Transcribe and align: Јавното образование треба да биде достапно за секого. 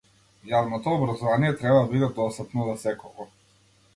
Јавното 0.51 0.93
образование 0.99 1.51
треба 1.59 1.83
да 1.83 1.91
биде 1.93 2.09
достапно 2.21 2.65
за 2.71 2.75
секого. 2.87 3.29